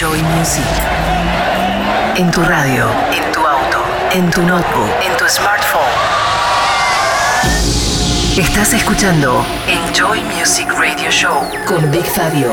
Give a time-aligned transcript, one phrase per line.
[0.00, 0.62] Enjoy Music.
[2.16, 3.78] En tu radio, en tu auto,
[4.12, 5.82] en tu notebook, en tu smartphone.
[8.36, 12.52] Estás escuchando Enjoy Music Radio Show con Big Fabio.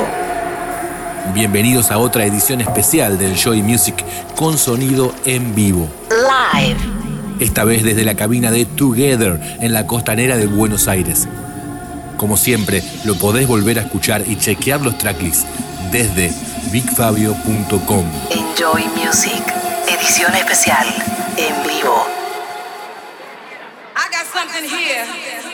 [1.36, 4.04] Bienvenidos a otra edición especial del Enjoy Music
[4.36, 5.88] con sonido en vivo.
[6.10, 6.80] Live.
[7.40, 11.28] Esta vez desde la cabina de Together en la costanera de Buenos Aires.
[12.18, 15.46] Como siempre, lo podés volver a escuchar y chequear los tracklists
[15.92, 16.34] desde
[16.72, 18.06] bigfabio.com.
[18.32, 19.44] Enjoy Music.
[19.88, 20.86] Edición especial.
[21.38, 22.06] En vivo.
[23.96, 25.45] I got something here.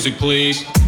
[0.00, 0.79] Music, please.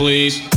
[0.00, 0.49] Please.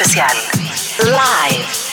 [0.00, 0.26] especial.
[1.04, 1.89] Live.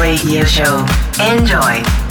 [0.00, 0.84] Radio show.
[1.20, 2.03] Enjoy.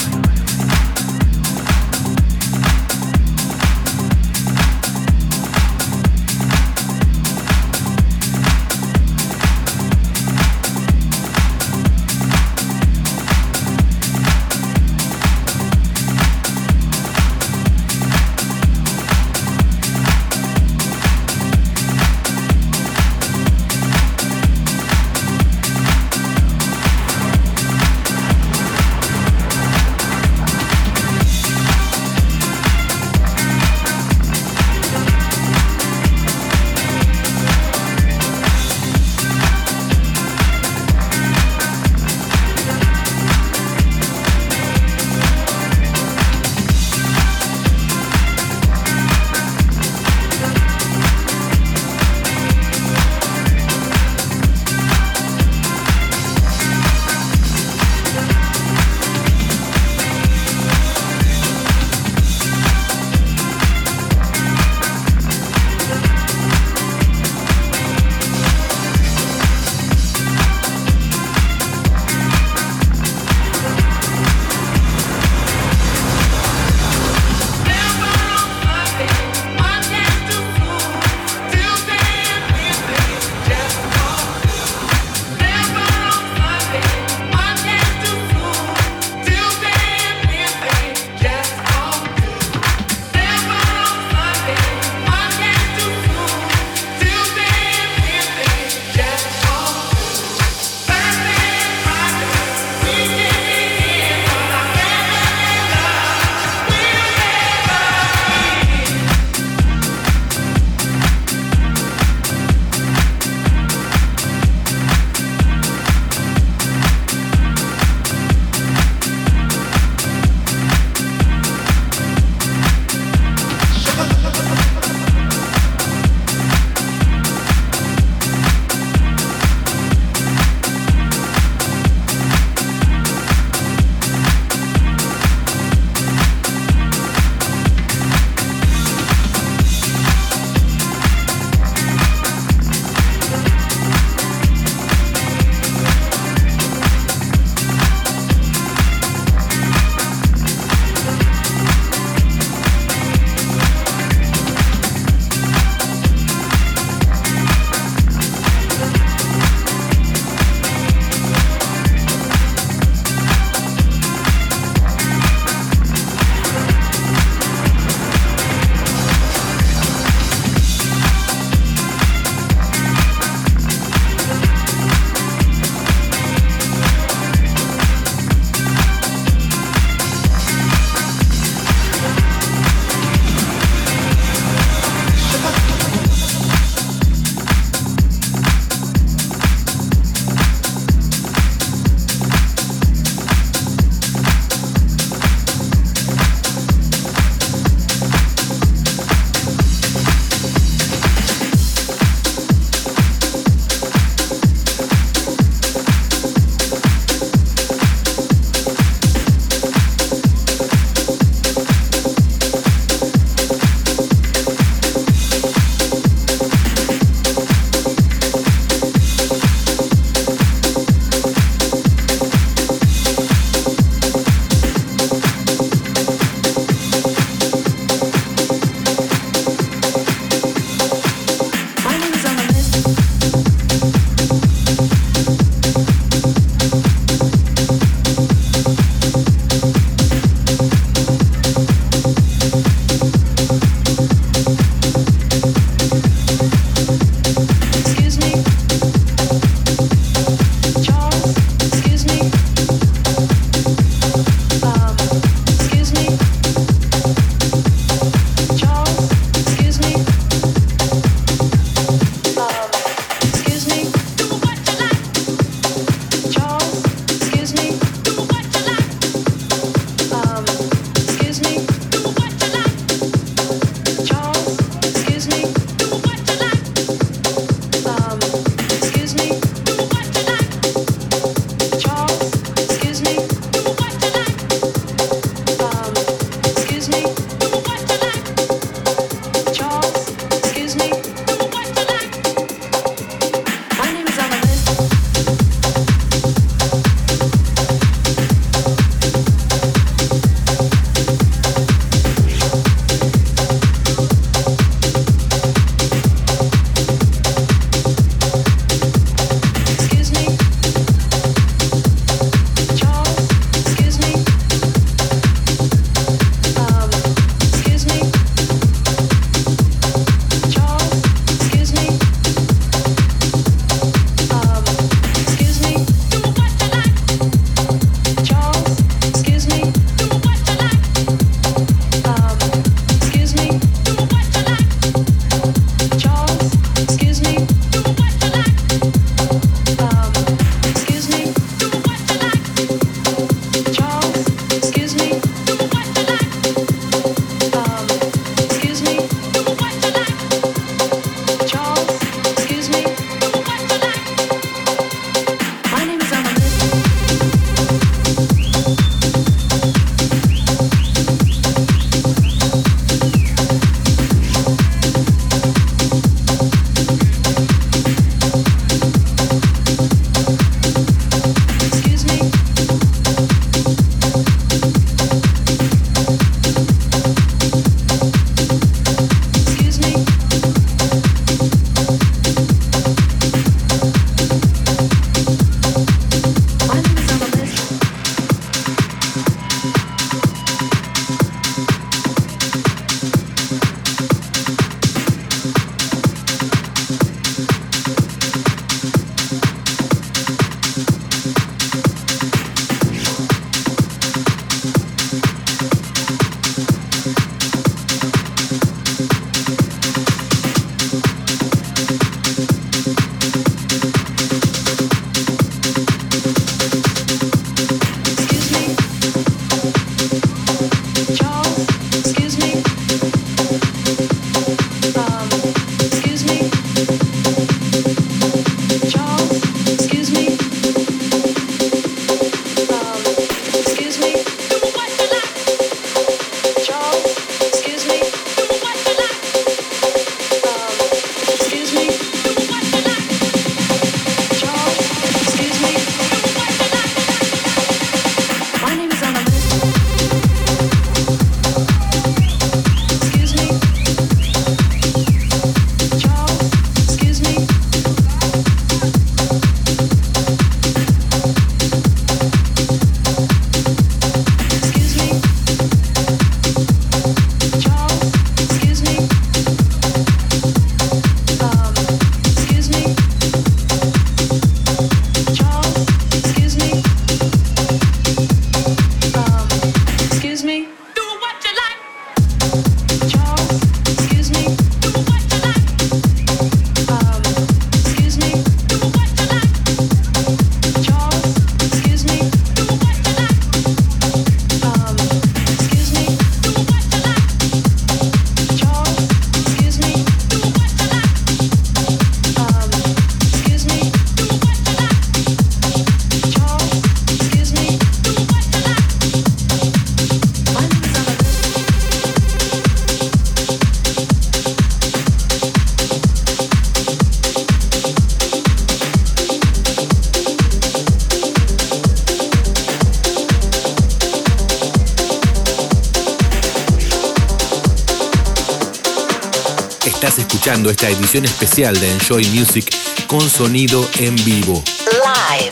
[530.54, 532.72] Escuchando esta edición especial de Enjoy Music
[533.08, 534.64] con sonido en vivo.
[534.86, 535.52] Live.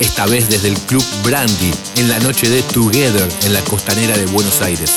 [0.00, 4.26] Esta vez desde el Club Brandy en la noche de Together en la costanera de
[4.26, 4.92] Buenos Aires.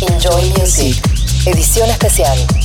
[0.00, 0.96] Enjoy Music.
[1.44, 2.57] Edición especial.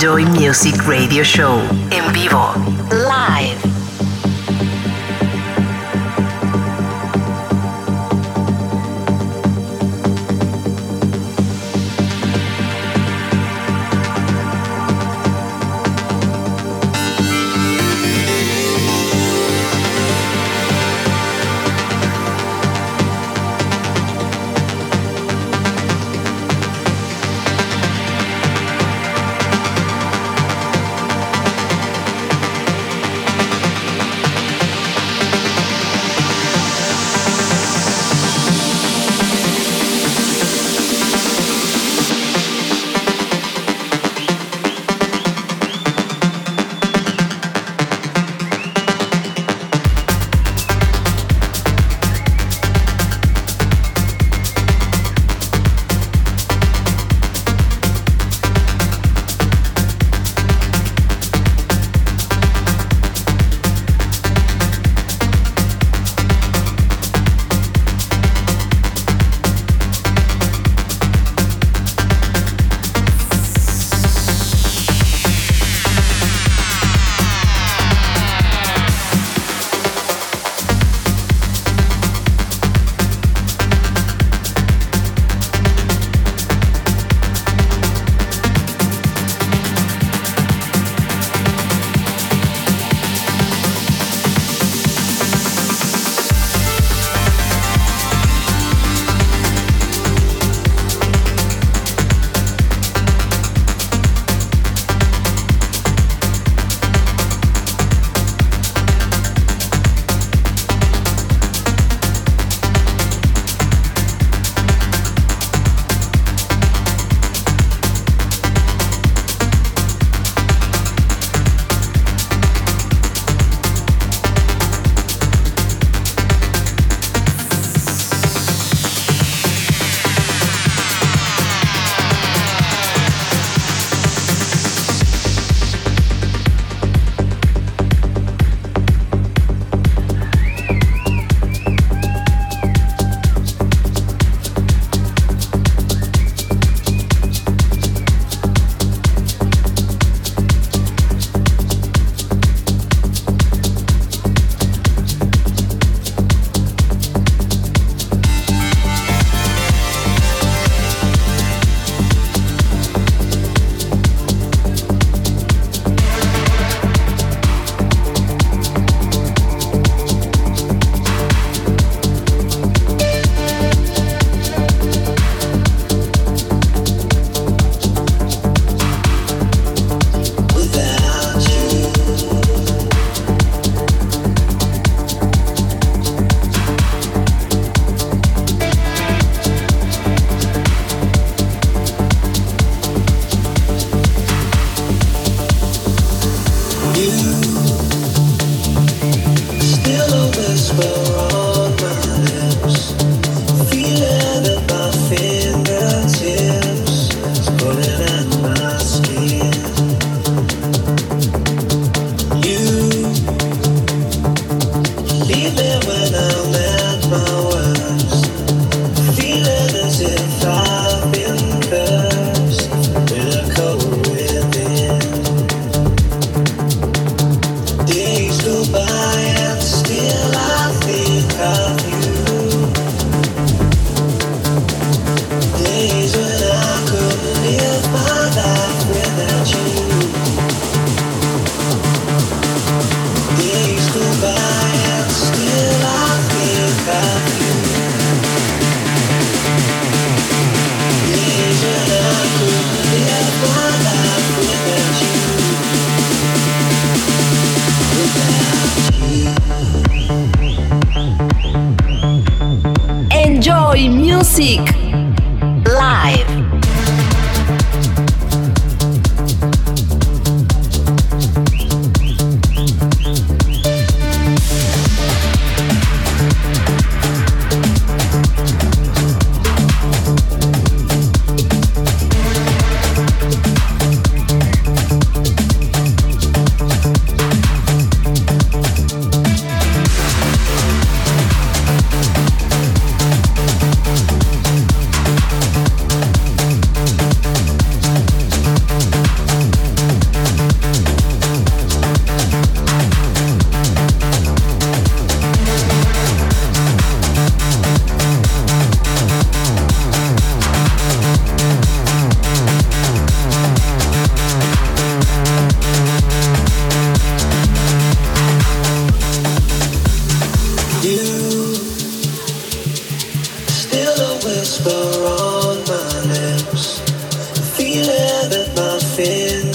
[0.00, 1.58] Enjoy Music Radio Show
[1.90, 2.54] en vivo,
[2.88, 3.77] live.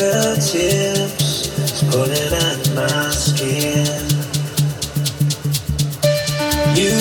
[0.04, 4.04] fingertips is pulling at my skin.
[6.76, 6.94] You,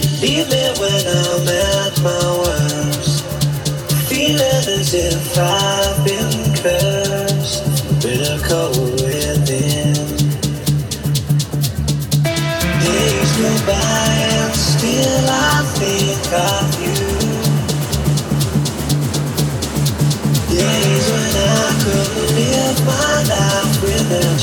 [0.00, 3.24] you leave me when I'm at my worst,
[4.08, 6.03] feeling as if I've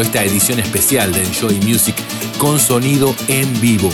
[0.00, 1.96] Esta edición especial de Enjoy Music
[2.38, 3.90] con sonido en vivo.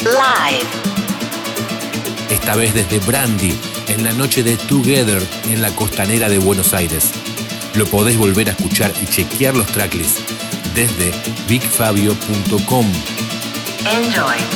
[0.00, 0.66] Live.
[2.30, 3.54] Esta vez desde Brandy,
[3.88, 7.10] en la noche de Together en la costanera de Buenos Aires.
[7.74, 10.20] Lo podés volver a escuchar y chequear los tracklists
[10.74, 11.12] desde
[11.48, 12.86] bigfabio.com.
[13.84, 14.36] Enjoy.
[14.38, 14.55] Enjoy